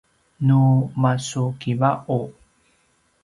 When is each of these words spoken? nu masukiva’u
nu 0.45 0.59
masukiva’u 1.01 2.21